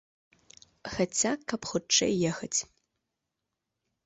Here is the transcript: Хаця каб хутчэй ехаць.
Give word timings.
Хаця 0.93 1.31
каб 1.53 1.61
хутчэй 1.73 2.13
ехаць. 2.31 2.53